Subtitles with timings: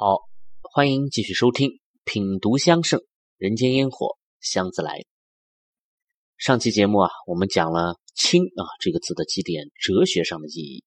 [0.00, 0.28] 好，
[0.62, 1.70] 欢迎继续收听
[2.04, 3.00] 《品读香盛
[3.36, 4.92] 人间烟火香自来》。
[6.36, 10.84] 上期节目啊，我们讲了“清”啊这个字的几点哲学上的意义。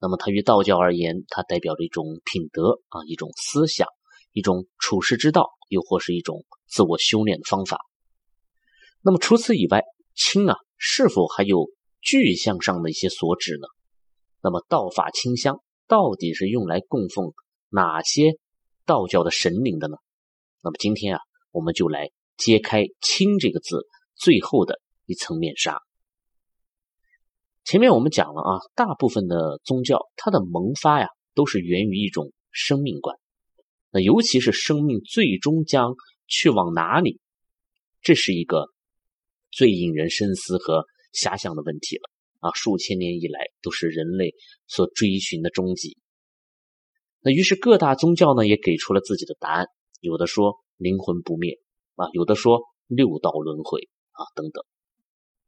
[0.00, 3.86] 那么它于道教而言，它代表着一种品德啊，一种思想，
[4.32, 7.78] 一种处世之道，又或是一种自我修炼的方法。
[9.02, 9.84] 那么除此以外
[10.16, 11.70] ，“清”啊是否还有
[12.00, 13.68] 具象上的一些所指呢？
[14.42, 17.32] 那么道法清香到底是用来供奉
[17.68, 18.32] 哪些？
[18.88, 19.98] 道教的神灵的呢？
[20.62, 21.20] 那么今天啊，
[21.52, 22.08] 我们就来
[22.38, 23.86] 揭开“清”这个字
[24.16, 25.78] 最后的一层面纱。
[27.64, 33.14] 前面我们讲了啊，大部分的宗教它的萌发呀，都是源于一种生命观。
[33.90, 35.94] 那尤其是生命最终将
[36.26, 37.20] 去往哪里，
[38.00, 38.68] 这是一个
[39.50, 42.10] 最引人深思和遐想的问题了
[42.40, 42.52] 啊！
[42.54, 44.32] 数千年以来，都是人类
[44.66, 45.98] 所追寻的终极。
[47.28, 49.66] 那于是各大宗教呢也给出了自己的答案，
[50.00, 51.58] 有的说灵魂不灭
[51.94, 54.64] 啊，有的说六道轮回啊等等，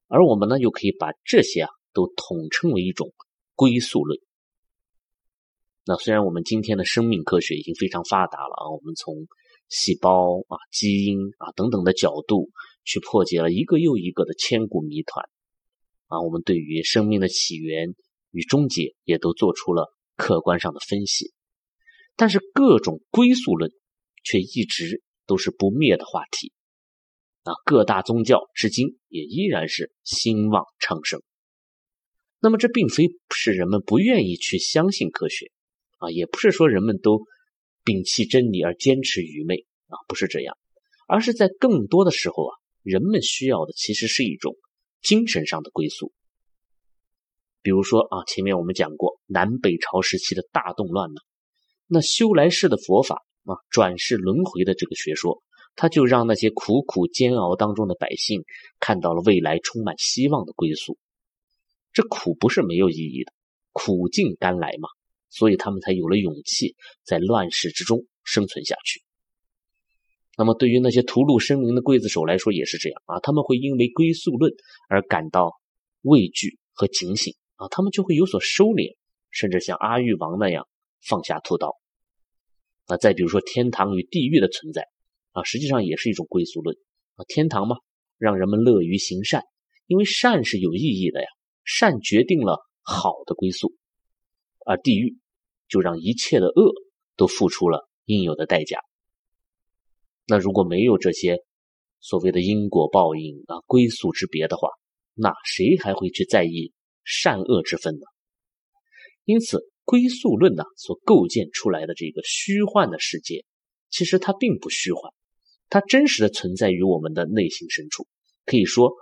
[0.06, 3.14] 而我们呢又可以把这些啊都统称为一种
[3.54, 4.20] 归宿论。
[5.86, 9.26] 那虽然我们今天的生命科学已经非常发达了啊，我们从
[9.70, 12.50] 细胞啊、基因啊等等的角度
[12.84, 15.24] 去破解了一个又一个的千古谜团
[16.08, 17.94] 啊，我们对于生命的起源
[18.32, 21.32] 与终结也都做出了客观上的分析。
[22.20, 23.72] 但是各种归宿论
[24.22, 26.52] 却一直都是不灭的话题
[27.44, 27.54] 啊！
[27.64, 31.22] 各大宗教至今也依然是兴旺昌盛。
[32.38, 35.50] 那么这并非是人们不愿意去相信科学
[35.96, 37.22] 啊，也不是说人们都
[37.86, 40.58] 摒弃真理而坚持愚昧啊，不是这样，
[41.08, 44.56] 而是在更多的时候啊，人们需要的其实是一种
[45.00, 46.12] 精神上的归宿。
[47.62, 51.22] 比如说啊，前面我们讲过南北朝时期的大动乱呢。
[51.92, 55.42] 那修来世的佛法啊，转世轮回的这个学说，
[55.74, 58.44] 他就让那些苦苦煎熬当中的百姓
[58.78, 60.97] 看到了未来充满希望的归宿。
[61.92, 63.32] 这苦不是没有意义的，
[63.72, 64.88] 苦尽甘来嘛，
[65.31, 69.03] 所以他们才有了勇气在乱世之中生存下去。
[70.37, 74.53] 那么，对于那些屠戮生灵的刽子手来说也是这样啊，他们会因为归宿论
[74.88, 75.54] 而感到
[76.03, 78.94] 畏惧和警醒啊，他们就会有所收敛，
[79.32, 80.69] 甚至像阿育王那样
[81.03, 81.79] 放下屠刀。
[82.90, 84.88] 那再比如说天堂与地狱的存在
[85.30, 86.76] 啊，实际上也是一种归宿论
[87.14, 87.24] 啊。
[87.28, 87.76] 天堂嘛，
[88.18, 89.44] 让人们乐于行善，
[89.86, 91.28] 因为善是有意义的呀，
[91.62, 93.68] 善决定了好的归宿；
[94.66, 95.18] 而地狱
[95.68, 96.74] 就让一切的恶
[97.16, 98.80] 都付出了应有的代价。
[100.26, 101.38] 那如果没有这些
[102.00, 104.68] 所谓的因果报应啊、归宿之别的话，
[105.14, 106.72] 那谁还会去在意
[107.04, 108.06] 善恶之分呢？
[109.26, 109.69] 因此。
[109.90, 113.44] 归宿论呢，所构建出来的这个虚幻的世界，
[113.88, 115.12] 其实它并不虚幻，
[115.68, 118.06] 它真实的存在于我们的内心深处，
[118.46, 118.92] 可以说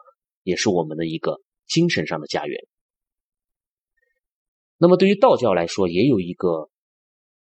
[0.45, 2.59] 也是我们的一个精神上的家园。
[4.79, 6.71] 那么对于道教来说，也有一个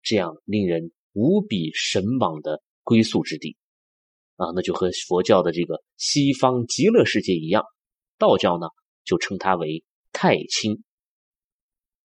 [0.04, 3.56] 这样令人无比神往的归宿之地
[4.36, 7.64] 啊，那就和佛教的这个西方极乐世界一样，
[8.18, 8.68] 道教呢
[9.02, 9.82] 就称它为
[10.12, 10.84] 太清。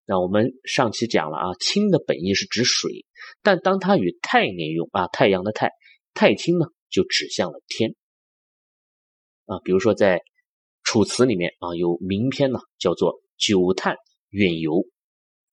[0.10, 3.06] 那我们上期讲了啊，清的本意是指水，
[3.44, 5.70] 但当它与太连用啊，太阳的太，
[6.14, 7.94] 太清呢就指向了天
[9.48, 9.60] 啊。
[9.66, 10.20] 比如说在
[10.84, 13.98] 《楚辞》里面啊，有名篇呢叫做《九叹
[14.30, 14.72] 远游》，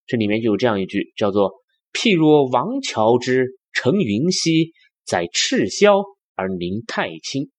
[0.06, 1.54] 这里面就有这样一句，叫做
[1.93, 4.72] “譬若王乔之乘云兮，
[5.04, 6.04] 在赤霄
[6.37, 7.50] 而临太清，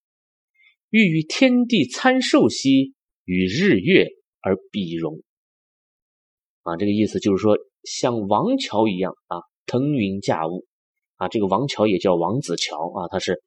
[0.92, 2.94] 欲与天地参寿兮，
[3.26, 4.08] 与日月
[4.40, 5.22] 而比荣。”
[6.66, 9.38] 啊，这个意思就是说，像王乔一样啊，
[9.68, 10.66] 腾云驾雾
[11.18, 11.28] 啊。
[11.28, 13.44] 这个王乔也叫王子乔啊，他是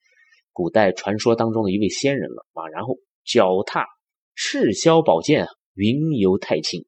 [0.52, 2.68] 古代传说当中的一位仙人了啊。
[2.68, 3.86] 然后脚踏
[4.36, 6.86] 赤霄宝剑，云游太清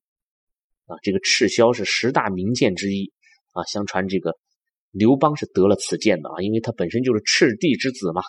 [0.86, 0.94] 啊。
[1.02, 3.10] 这个赤霄是十大名剑之一
[3.50, 3.64] 啊。
[3.64, 4.36] 相传这个
[4.92, 8.22] 刘邦是得了此剑的啊，因为他本身就是赤帝之子嘛。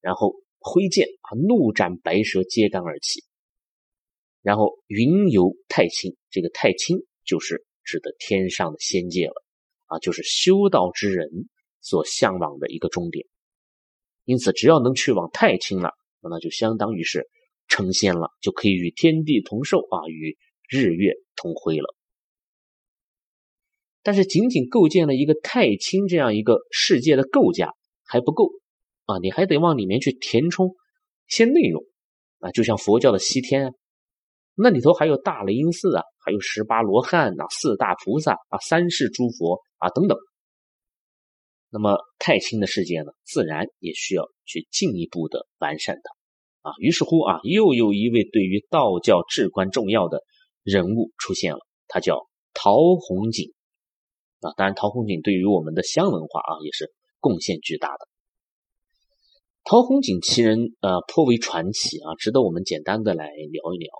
[0.00, 3.24] 然后挥剑啊，怒斩白蛇，揭竿而起。
[4.42, 7.00] 然后云游太清，这个太清。
[7.28, 9.44] 就是指的天上的仙界了
[9.84, 11.28] 啊，就是修道之人
[11.82, 13.26] 所向往的一个终点。
[14.24, 15.92] 因此，只要能去往太清了，
[16.22, 17.28] 那就相当于是
[17.68, 20.38] 成仙了，就可以与天地同寿啊，与
[20.68, 21.94] 日月同辉了。
[24.02, 27.74] 但是，仅仅构建了一个太清这样一个世界的构架
[28.04, 28.50] 还不够
[29.04, 30.74] 啊，你还得往里面去填充
[31.26, 31.84] 些内容
[32.38, 33.74] 啊，就像佛教的西天。
[34.60, 40.18] 那里头还有大雷音寺啊，还有十八罗汉呐，四大菩萨啊，三世诸佛啊等等。
[41.70, 46.74] 那么太清的世界呢，自然也需要去进一步的完善它啊。
[46.80, 50.22] 于是乎啊，又有一位对于道教至关重要的
[50.64, 53.52] 人物出现了，他叫陶弘景
[54.40, 54.50] 啊。
[54.56, 58.08] 当然，陶弘景对于我们的香文化啊也是贡献巨大的。
[59.62, 63.92] 陶弘景其人呃颇为传奇啊，值得我们简单的来聊一聊。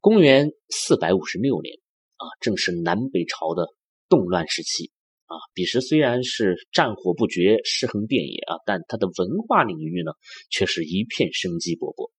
[0.00, 1.76] 公元四百五十六年
[2.16, 3.66] 啊，正是南北朝的
[4.08, 4.90] 动乱时期。
[5.26, 10.12] 啊，彼时虽然是战火不绝、尸横遍野啊，但它的文化领域呢，
[10.48, 12.10] 却是一片生机勃勃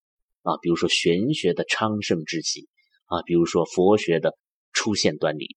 [0.44, 0.60] 啊。
[0.62, 2.70] 比如说玄学的昌盛之期
[3.06, 4.38] 啊，比如说佛学的
[4.74, 5.48] 出现端倪。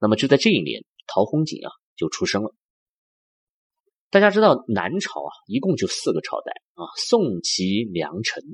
[0.00, 2.54] 那么就在这一年，陶弘景啊就出生了。
[4.10, 8.44] 大家知道南朝啊，一共就四个朝代啊，宋、齐、梁、陈，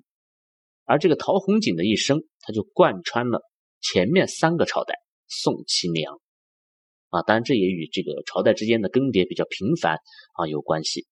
[0.84, 3.40] 而这个陶弘景的一生，他就贯穿了
[3.80, 4.94] 前面三个朝代
[5.28, 6.20] 宋、齐、梁。
[7.08, 9.98] 啊，当然这也与这个朝代之间的更迭比较频繁
[10.34, 11.06] 啊有关系。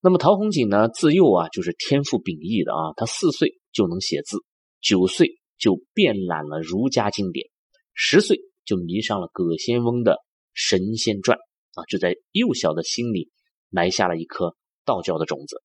[0.00, 4.38] 那么陶弘景呢，自幼啊就是天赋秉异的啊，他四岁就能写字，
[4.80, 7.48] 九岁就遍览了儒家经典，
[7.94, 10.12] 十岁就迷上了葛仙翁的
[10.54, 11.38] 《神仙传》
[11.80, 13.30] 啊，就在幼小的心里
[13.70, 15.62] 埋下了一颗道教的种子。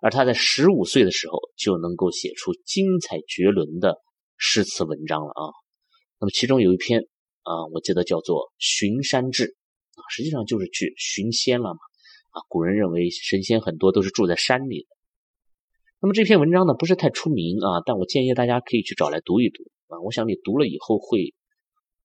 [0.00, 3.96] 而他在十五岁的时候就能够写出精彩绝伦的
[4.36, 5.52] 诗词文章了啊。
[6.20, 7.06] 那么其中有一篇。
[7.44, 11.80] 啊，我记得叫做《巡山志》啊，实际上就是去寻仙了嘛。
[12.28, 14.88] 啊，古人认为神仙很多都是住在山里的。
[16.02, 19.98] 那么这篇文章呢，不是太出名啊，但我建议大家可以去找来读一读啊。
[20.02, 21.32] 我想你读了以后会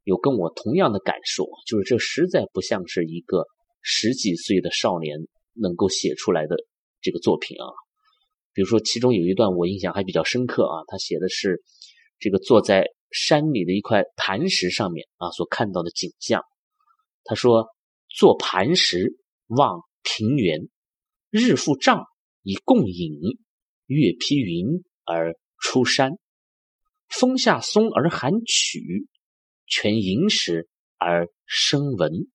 [0.05, 3.43] 有跟我同样的感受，就是这实在不像是一个
[3.81, 6.55] 十几岁的少年能够写出来的
[7.01, 7.67] 这个作品啊。
[8.53, 11.63] 比如说，其中有一段我印象还比较深刻啊，他写的是
[12.19, 12.85] 这个坐在。
[13.15, 16.41] 山里的一块磐石上面啊，所看到的景象。
[17.23, 17.67] 他说
[18.09, 20.67] ：“坐磐石望平原，
[21.29, 22.05] 日复丈
[22.41, 23.19] 以共饮，
[23.85, 26.13] 月披云而出山。
[27.07, 29.07] 风下松而寒曲，
[29.67, 30.67] 泉饮始
[30.97, 32.31] 而生闻。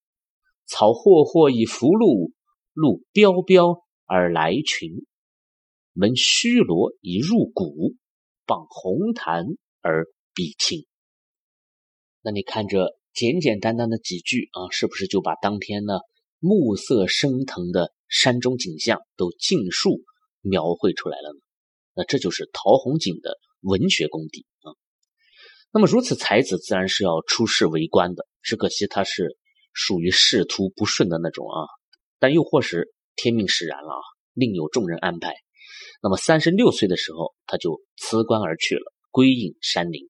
[0.64, 2.30] 草霍霍以拂露，
[2.72, 4.92] 鹿彪彪而来群。
[5.98, 7.94] 闻虚罗以入谷，
[8.46, 9.44] 傍红檀
[9.82, 10.86] 而。”必清。
[12.22, 15.94] 那你看这简简单单的几句啊，是不是就把当天呢
[16.38, 20.04] 暮色升腾的山中景象都尽数
[20.40, 21.40] 描绘出来了呢？
[21.94, 24.78] 那这就是陶弘景的文学功底啊。
[25.72, 28.24] 那么如此才子，自然是要出仕为官的。
[28.40, 29.36] 只可惜他是
[29.72, 31.66] 属于仕途不顺的那种啊。
[32.20, 33.98] 但又或是天命使然了啊，
[34.34, 35.34] 另有众人安排。
[36.00, 40.08] 那么三十六岁的时候，他就辞官而去了，归隐山林。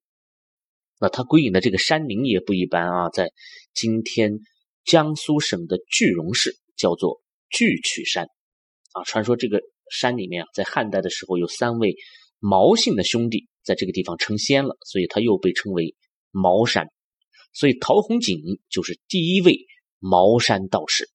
[1.00, 3.30] 那他归隐的这个山林也不一般啊，在
[3.72, 4.40] 今天
[4.84, 8.26] 江苏省的句容市，叫做巨曲山
[8.92, 9.04] 啊。
[9.04, 11.96] 传说这个山里面啊，在汉代的时候有三位
[12.38, 15.94] 毛姓的兄弟在这个地方成仙了，所以他又被称为
[16.30, 16.88] 茅山。
[17.52, 19.66] 所以陶弘景就是第一位
[20.00, 21.08] 茅山道士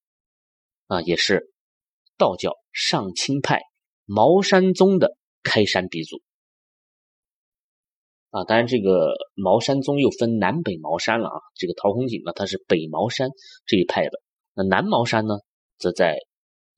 [0.87, 1.53] 啊，也是
[2.17, 3.61] 道教上清派
[4.05, 6.21] 茅山宗的开山鼻祖。
[8.29, 11.39] 啊，当然，这个茅山宗又分南北茅山了啊。
[11.55, 13.29] 这个陶弘景呢，他是北茅山
[13.67, 14.21] 这一派的。
[14.55, 15.35] 那南茅山呢，
[15.77, 16.17] 则在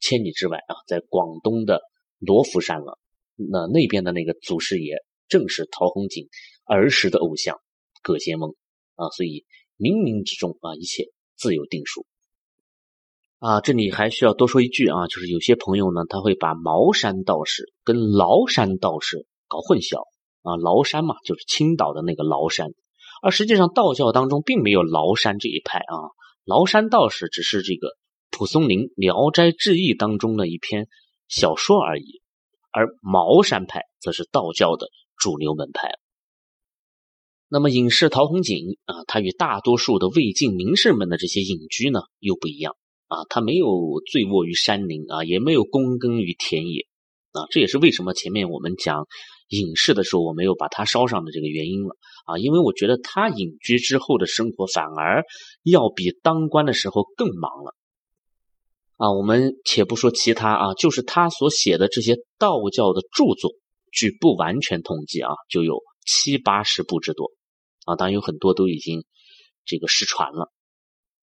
[0.02, 1.80] 千里之外啊，在广东的
[2.20, 3.00] 罗浮山了。
[3.36, 4.98] 那那边的那个祖师爷，
[5.30, 6.28] 正是陶弘景
[6.66, 7.58] 儿时的偶像
[8.04, 8.54] 葛仙翁
[8.96, 9.08] 啊。
[9.16, 9.46] 所以
[9.78, 11.06] 冥冥之中啊，一切
[11.38, 12.06] 自有定数
[13.46, 13.62] 啊。
[13.62, 20.02] 这里还需要多说一句啊，就是有些朋友呢，他会把茅山道士跟崂山道士搞混淆。
[20.42, 22.70] 啊，崂山嘛，就是青岛的那个崂山，
[23.24, 26.14] 而实际上道教当中并没有崂山这一派啊。
[26.46, 27.98] 崂山道士只是这个
[28.30, 30.88] 蒲松龄《聊斋志异》当中的一篇
[31.28, 32.22] 小说而已，
[32.72, 35.90] 而茅山派则是道教的主流门派。
[37.50, 42.76] 那么隐士陶弘景啊，他与大多数的魏晋名士们的这些隐居呢又不一样
[43.08, 46.88] 啊，他没有醉卧于山林啊，也没有躬耕于田野
[47.32, 49.08] 啊，这也是为什么前面我们讲。
[49.50, 51.96] 隐士的时候，我没有把他烧上的这个原因了
[52.26, 55.24] 啊，因为我觉得他隐居之后的生活反而
[55.62, 57.76] 要比当官的时候更忙了
[58.98, 59.12] 啊。
[59.12, 63.52] 我们且不说其他啊，就是他所写的这些道教的著作，
[63.92, 67.32] 据不完全统计啊，就有七八十部之多
[67.86, 67.96] 啊。
[67.96, 69.06] 当然有很多都已经
[69.64, 70.52] 这个失传了。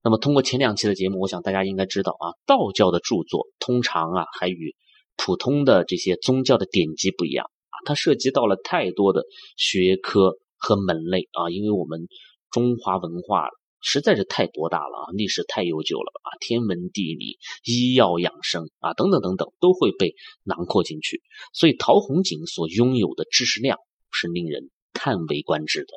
[0.04, 4.74] 那么通过前两期的节目，我想大家应该知道啊，道教的著作通常啊还与
[5.16, 7.76] 普通的这些宗教的典籍不一样啊。
[7.84, 9.22] 它涉及到了太多的
[9.56, 12.08] 学科和门类啊，因为我们
[12.50, 13.48] 中华文化
[13.80, 21.22] 实在是太博大了啊，历史太悠久了啊，天文地理、医药养生啊等等等等都会被囊括进去。
[21.52, 23.78] 所以陶弘景所拥有的知识量
[24.10, 25.92] 是令人叹为观止的。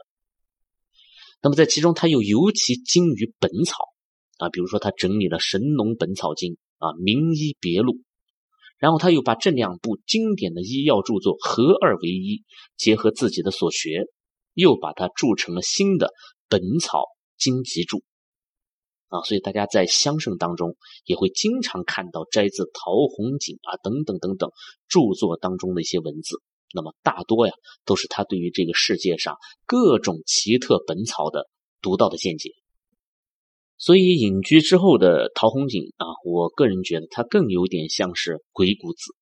[1.41, 3.77] 那么在其中，他又尤其精于本草
[4.37, 7.93] 啊，比如说他整理了《神农本草经》啊，《名医别录》，
[8.77, 12.43] 然后他又把这两部经典的医药著作合二为一，
[12.75, 14.05] 结合自己的所学，
[14.53, 16.07] 又把它铸成了新的
[16.49, 17.03] 《本草
[17.37, 17.97] 经集注》
[19.07, 19.23] 啊。
[19.23, 20.75] 所以大家在乡圣当中
[21.05, 24.51] 也会经常看到摘自陶弘景啊等等等等
[24.89, 26.41] 著作当中的一些文字。
[26.73, 27.53] 那么大多呀，
[27.85, 31.47] 都是他对于这个世界上各种奇特本草的
[31.81, 32.49] 独到的见解。
[33.77, 39.13] 所以隐居之后的陶弘景啊，我个人觉得他更有点像是鬼谷子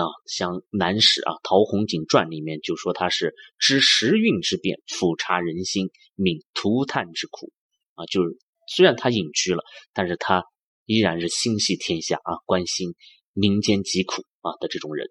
[0.00, 0.06] 啊。
[0.26, 7.50] 像《南史》啊，《陶弘景传》里面就说他是知时运之变，俯察人心，悯涂炭之苦
[7.94, 8.06] 啊。
[8.06, 10.44] 就是虽然他隐居了，但是他
[10.84, 12.94] 依然是心系天下啊，关心
[13.32, 15.10] 民间疾苦啊的这种人。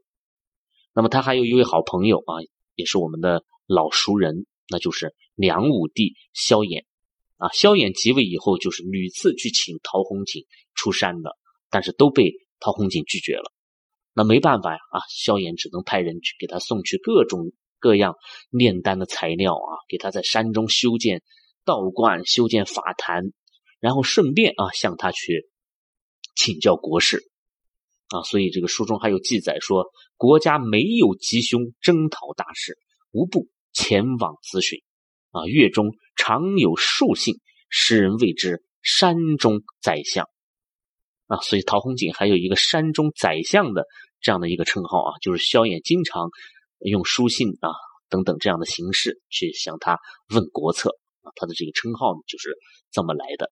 [0.93, 2.39] 那么他还有一位好朋友啊，
[2.75, 6.85] 也是我们的老熟人，那就是梁武帝萧衍
[7.37, 7.49] 啊。
[7.53, 11.31] 萧衍即位以后，就是屡次去请陶弘景出山的，
[11.69, 13.51] 但是都被陶弘景拒绝了。
[14.13, 18.15] 那没办法呀啊，萧衍只能派人去给他送去各种各样
[18.49, 21.21] 炼丹的材料啊，给他在山中修建
[21.65, 23.33] 道观、修建法坛，
[23.79, 25.49] 然后顺便啊向他去
[26.35, 27.29] 请教国事。
[28.09, 32.77] 啊，所以这个书中还有记载说，国家没有吉凶征讨大事，
[33.11, 34.79] 无不前往咨询。
[35.35, 37.39] 啊，月中常有数姓，
[37.69, 40.29] 世人谓之山中宰相。
[41.27, 43.85] 啊，所以陶弘景还有一个山中宰相的
[44.21, 46.29] 这样的一个称号啊，就是萧衍经常
[46.79, 47.69] 用书信啊
[48.09, 49.99] 等等这样的形式去向他
[50.33, 52.55] 问国策啊，他的这个称号呢就是
[52.91, 53.51] 这么来的。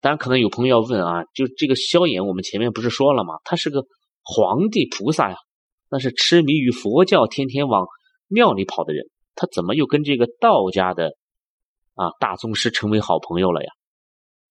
[0.00, 3.34] 当然，可能有朋友要问啊，就这个萧衍，我们前面不是说了吗？
[3.44, 3.84] 他是个
[4.22, 5.36] 皇帝菩萨呀，
[5.88, 7.86] 那是痴迷于佛教，天天往
[8.26, 9.06] 庙里跑的人，
[9.40, 11.16] 他怎么又跟这个道家的
[11.94, 13.72] 啊大宗师成为好朋友了呀？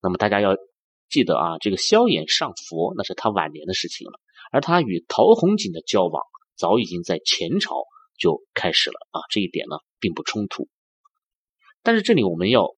[0.02, 0.56] 那么大家要
[1.10, 4.20] 记得啊，这个萧衍上佛那是他晚年的事情了，
[4.52, 6.24] 而他与陶弘景的交往
[6.56, 7.84] 早已经在前朝
[8.18, 10.68] 就开始了啊，这一点呢并不冲突。
[11.84, 12.76] 但是这里我们要。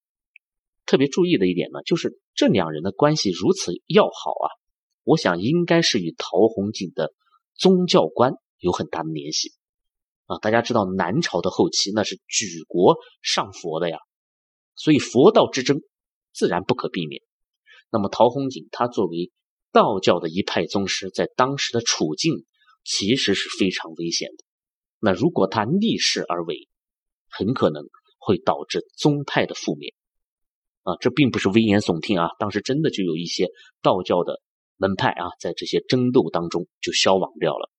[0.88, 4.48] 特别注意的一点呢，就是这两人的关系如此要好啊，
[5.06, 7.13] 我想应该是与陶弘景的
[7.56, 9.53] 宗教观有很大的联系
[10.32, 10.40] 啊。
[10.42, 13.98] 大家知道南朝的后期那是举国上佛的呀，
[14.76, 15.82] 所以佛道之争
[16.34, 17.22] 自然不可避免。
[17.92, 19.32] 那么陶弘景他作为
[19.72, 22.46] 道教的一派宗师，在当时的处境
[22.84, 24.46] 其实是非常危险的。
[25.00, 26.68] 那如果他逆势而为，
[27.30, 27.84] 很可能
[28.20, 29.94] 会导致宗派的覆灭。
[30.84, 32.30] 啊，这并不是危言耸听啊！
[32.40, 33.50] 当时真的就有一些
[33.84, 34.42] 道教的
[34.78, 37.70] 门派啊，在这些争斗当中就消亡掉了。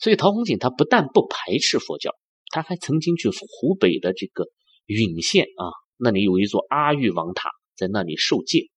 [0.00, 2.16] 所以陶弘景他不但不排斥佛教，
[2.50, 4.46] 他还曾经去湖北的这个
[4.86, 8.70] 允县啊，那里有一座阿育王塔，在那里受戒，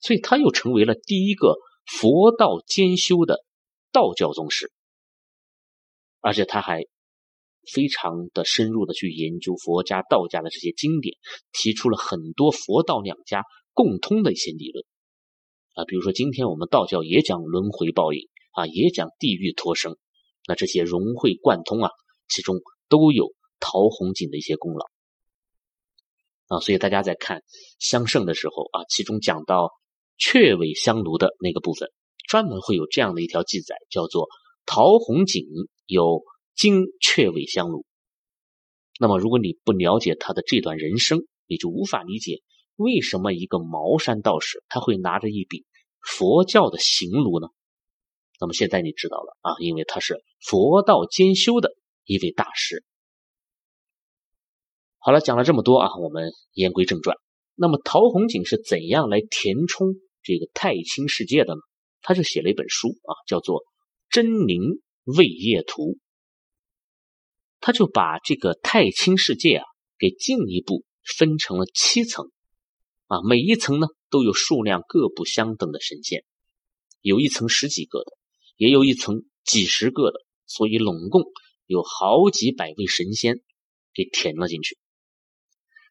[0.00, 1.56] 所以他又成为了第一个
[1.86, 3.38] 佛道兼修的
[3.90, 4.70] 道教宗师，
[6.20, 6.84] 而且他还。
[7.72, 11.16] 非常的深入的去研究佛家、道家的这些经典，
[11.52, 14.84] 提出了很多佛道两家共通的一些理论。
[15.74, 19.96] 啊，比如说今天我们道教也讲轮回报应啊，也讲地狱托生，
[20.46, 21.90] 那这些融会贯通啊，
[22.28, 24.86] 其中都有陶弘景的一些功劳
[26.48, 27.42] 啊，所以大家在看
[27.78, 29.70] 香圣的时候啊，其中讲到
[30.18, 31.90] 雀尾香炉的那个部分，
[32.28, 34.28] 专门会有这样的一条记载，叫做
[34.66, 35.46] 陶弘景
[35.86, 36.22] 有。
[36.54, 37.86] 经雀尾香炉，
[39.00, 42.42] 那么如果你不了解他的这段人生，你就无法理解
[42.76, 45.64] 为什么一个茅山道士他会拿着一柄
[46.02, 47.48] 佛教的行炉呢？
[48.42, 51.70] 那么现在你知道了啊，因为他是佛道兼修的
[52.04, 52.82] 一位大师。
[54.98, 57.16] 好了，讲了这么多啊，我们言归正传。
[57.54, 59.94] 那么陶弘景是怎样来填充
[60.24, 61.60] 这个太清世界的呢？
[62.00, 63.60] 他就写了一本书啊，叫做
[64.10, 64.60] 《真灵
[65.04, 65.82] 位业图》。
[67.60, 69.64] 他就把这个太清世界啊，
[70.00, 70.82] 给进一步
[71.16, 72.28] 分成了七层，
[73.06, 76.24] 啊，每一层呢都有数量各不相等的神仙，
[77.02, 78.10] 有一层十几个的，
[78.56, 81.22] 也有一层几十个的，所以拢共
[81.66, 83.40] 有好几百位神仙
[83.94, 84.78] 给填了进去。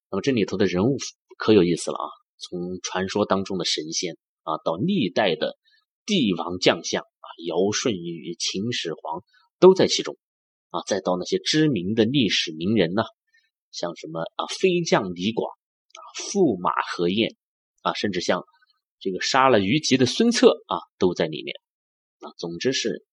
[0.10, 0.98] 那么这里头的人物
[1.38, 5.58] 可有意思了啊，从传说当中的神仙啊，到历代的
[6.06, 9.24] 帝王将相啊，尧舜禹秦始皇
[9.60, 10.18] 都在其中。
[10.70, 13.04] 啊，再到那些知名的历史名人呢，
[13.72, 17.36] 像什么啊飞将李广啊，驸马何晏
[17.82, 18.46] 啊，甚至像
[18.98, 21.54] 这个杀了虞姬的孙策啊，都在里面
[22.22, 22.32] 啊。
[22.38, 23.06] 总之是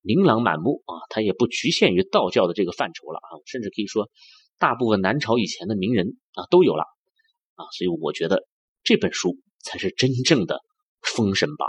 [0.00, 4.10] 琳琅满目啊，它也不局限于道教的这个范畴了啊，甚至可以说
[4.58, 6.84] 大部分南朝以前的名人啊都有了
[7.54, 7.64] 啊。
[7.76, 8.46] 所以我觉得
[8.82, 10.56] 这本书才是真正的
[11.00, 11.68] 《封神榜》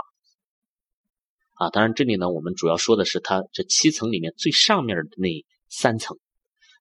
[1.64, 1.70] 啊。
[1.70, 5.28] 当然，这里呢，我们主要说的是它这七层里面最上面的那
[5.68, 6.18] 三层。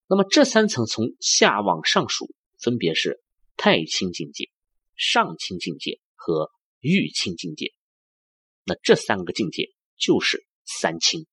[0.07, 3.23] 那么这三层从下往上数，分别是
[3.57, 4.49] 太清境界、
[4.95, 7.73] 上清境界和玉清境界。
[8.65, 11.25] 那这三个境界就是三清。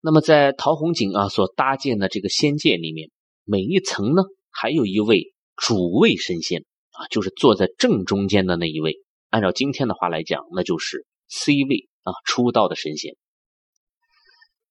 [0.00, 3.10] 那么在陶弘景啊所搭建的这个仙界里面，
[3.44, 8.94] 每一层呢还有一位主位神仙啊，就是坐在正中间的那一位。
[9.28, 13.16] 按照今天的话来讲，那就是 C 位啊，出道的神仙。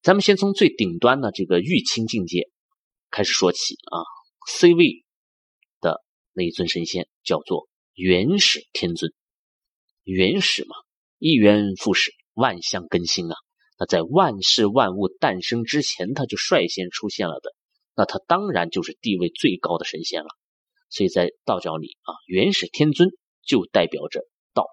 [0.01, 2.49] 咱们先从最顶端的这个玉清境界。
[3.11, 4.01] 开始说起啊
[4.47, 5.03] ，C 位
[5.81, 9.13] 的那一尊神仙叫做元始天尊。
[10.03, 10.75] 元始嘛，
[11.17, 13.35] 一元复始，万象更新啊。
[13.77, 17.53] 那在万事万物诞生之前，他就率先出现了的，
[17.95, 20.29] 那他当然就是地位最高的神仙了。
[20.89, 23.09] 所以在道教里啊，元始天尊
[23.45, 24.21] 就代表着
[24.53, 24.67] 道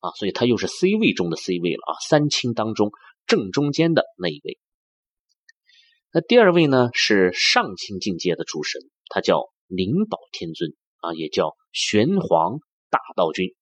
[0.00, 2.92] 啊，所以他又是 C 位中的 C 位了啊，三清当中
[3.26, 4.58] 正中间的那一位。
[6.12, 13.54] 那第二位呢是上清境界的主神，他叫灵宝天尊啊，也叫玄黄大道君。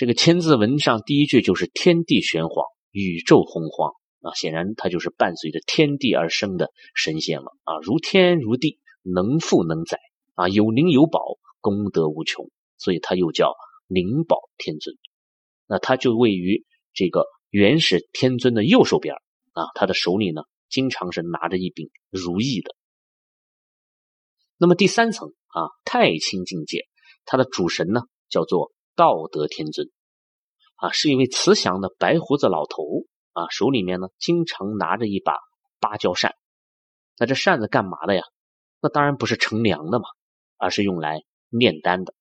[0.00, 3.92] 这个千字文上第一句就是天地玄黄，宇宙洪荒
[4.22, 9.98] 啊，显然他就是伴随着天地而生的神仙了啊，如天如地，能富能载
[10.36, 11.20] 啊，有灵有宝，
[11.60, 13.52] 功德无穷，所以他又叫
[13.88, 14.96] 灵宝天尊。
[15.66, 16.64] 那他就位于
[16.94, 19.16] 这个元始天尊的右手边
[19.52, 20.40] 啊，他的手里呢。
[20.70, 22.74] 经常是拿着一柄如意的。
[24.56, 26.86] 那么第三层啊，太清境界，
[27.26, 29.88] 它的主神呢叫做道德天尊，
[30.76, 32.84] 啊，是一位慈祥的白胡子老头
[33.32, 35.32] 啊，手里面呢经常拿着一把
[35.80, 36.34] 芭蕉扇。
[37.18, 38.22] 那这扇子干嘛的呀？
[38.82, 40.04] 那当然不是乘凉的嘛，
[40.58, 42.12] 而是用来炼丹的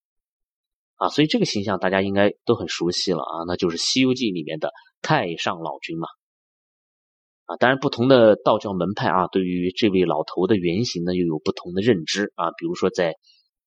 [0.96, 1.10] 啊。
[1.10, 6.08] 所以这个形象大家应该都很熟悉了啊，那就是《西游记》里面的太上老君嘛。
[7.44, 12.52] 啊，当然，不同的道教门派啊，对于这位老头的原型呢，又有不同的认知啊。
[12.52, 13.16] 比如说，在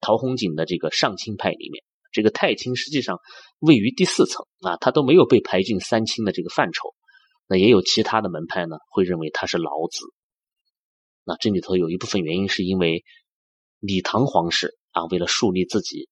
[0.00, 3.18] 陶弘景的这个上清派里面，这个太清实际上
[3.58, 6.94] 位于第四层啊，他都没有被排进三清的这个范畴。
[7.48, 10.04] 那也有其他的门派呢，会认为他是老子。
[11.24, 13.02] 那这里头有一部分原因是因为
[13.80, 16.08] 李唐皇室啊，为了树立自己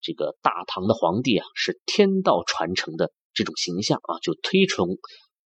[0.00, 4.98] 这个大唐的皇帝啊是天道传承的这种形象啊，就推崇。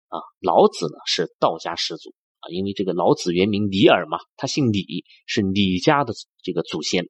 [0.08, 6.12] 啊，老子呢是道家始祖啊，因为这个老子原名李耳嘛，他姓李，是李家的
[6.42, 7.04] 这个祖先，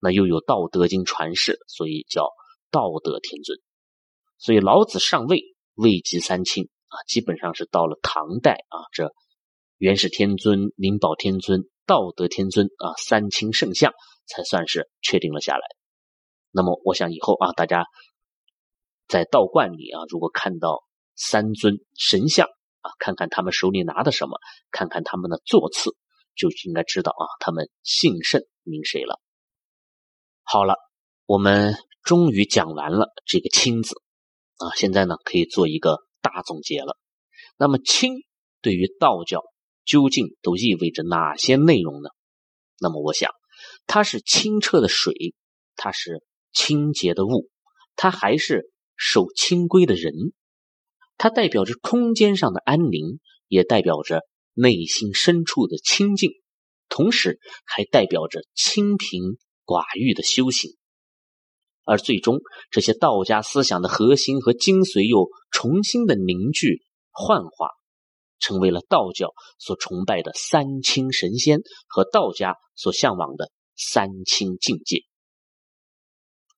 [0.00, 2.28] 那又有《道德经》传世，所以叫
[2.70, 3.58] 道德天尊。
[4.38, 5.42] 所以老子上位
[5.74, 9.12] 位极三清啊，基本上是到了唐代啊，这
[9.78, 13.92] 元始天尊、灵宝天尊、道德天尊啊三清圣相
[14.26, 15.62] 才算是确定了下来。
[16.50, 17.84] 那么我想以后啊，大家
[19.06, 20.84] 在道观里啊，如果看到。
[21.22, 22.46] 三尊神像
[22.80, 24.38] 啊，看看他们手里拿的什么，
[24.70, 25.94] 看看他们的座次，
[26.34, 29.20] 就应该知道啊，他们姓甚名谁了。
[30.52, 30.74] 好了，
[31.26, 33.94] 我们终于讲完了这个“清”字
[34.56, 36.98] 啊，现在呢可以做一个大总结了。
[37.56, 38.14] 那么“清”
[38.60, 39.44] 对于道教
[39.84, 42.08] 究竟都意味着哪些内容呢？
[42.80, 43.30] 那么我想，
[43.86, 45.14] 它是清澈的水，
[45.76, 46.20] 它是
[46.52, 47.48] 清洁的物，
[47.94, 50.12] 它还是守清规的人。
[51.16, 54.22] 它代表着空间上的安宁，也代表着
[54.54, 56.32] 内心深处的清净，
[56.88, 59.38] 同时还代表着清贫
[59.70, 60.72] 寡欲的修行。
[61.84, 62.40] 而最终，
[62.72, 67.68] 这些道家思想的核心和精髓又重新的凝聚幻化，
[68.40, 75.02] 成为了道教所崇拜的三清神仙和道家所向往的三清境界。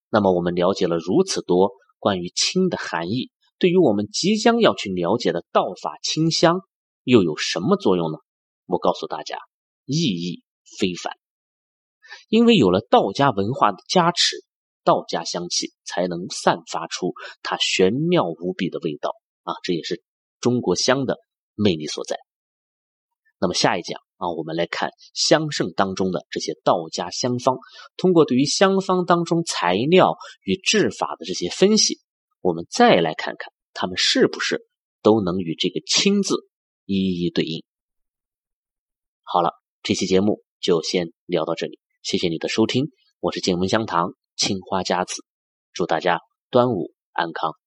[0.09, 3.31] 那么，我们了解了如此多关于清的含义。
[3.59, 6.63] 对于我们即将要去了解的道法清香
[7.05, 8.19] 又有什么作用呢？
[8.67, 9.37] 我告诉大家，
[9.85, 10.43] 意义
[10.79, 11.22] 非凡。
[12.33, 14.43] 因为有了道家文化的加持，
[14.85, 19.53] 道家香气才能散发出它玄妙无比的味道啊！
[19.63, 20.03] 这也是
[20.41, 21.19] 中国香的
[21.57, 22.17] 魅力所在。
[23.39, 27.59] 那么下一讲啊，我们来看香圣当中的这些道家香方，
[27.99, 32.01] 通过对于香方当中材料与制法的这些分析。
[32.41, 34.67] 我们再来看看，他们是不是
[35.03, 36.49] 都能与这个“清”字
[36.87, 37.63] 一一对应？
[39.23, 39.51] 好了，
[39.83, 42.87] 这期节目就先聊到这里，谢谢你的收听，
[43.21, 45.25] 我是静文香堂青花家子，
[45.73, 46.19] 祝大家
[46.51, 47.62] 端午安康。